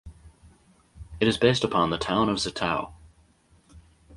It 1.19 1.27
is 1.27 1.37
based 1.37 1.63
upon 1.63 1.91
the 1.91 1.99
town 1.99 2.27
of 2.27 2.37
Zittau. 2.37 2.93